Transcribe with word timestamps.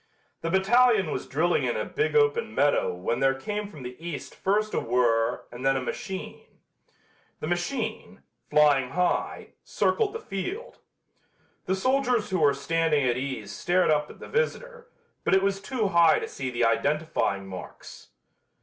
The 0.41 0.49
battalion 0.49 1.11
was 1.11 1.27
drilling 1.27 1.63
in 1.63 1.77
a 1.77 1.85
big 1.85 2.15
open 2.15 2.55
meadow 2.55 2.91
when 2.91 3.19
there 3.19 3.35
came 3.35 3.67
from 3.67 3.83
the 3.83 3.95
East 4.03 4.33
first 4.33 4.73
a 4.73 4.79
whirr 4.79 5.43
and 5.51 5.63
then 5.63 5.77
a 5.77 5.81
machine. 5.83 6.57
The 7.39 7.45
machine, 7.45 8.23
flying 8.49 8.93
high, 8.93 9.49
circled 9.63 10.13
the 10.13 10.19
field. 10.19 10.79
The 11.67 11.75
soldiers 11.75 12.31
who 12.31 12.39
were 12.39 12.55
standing 12.55 13.05
at 13.05 13.15
ease 13.15 13.51
stared 13.51 13.91
up 13.91 14.09
at 14.09 14.17
the 14.19 14.27
visitor, 14.27 14.89
but 15.23 15.35
it 15.35 15.43
was 15.43 15.61
too 15.61 15.89
high 15.89 16.17
to 16.17 16.27
see 16.27 16.49
the 16.49 16.65
identifying 16.65 17.45
marks. 17.45 18.07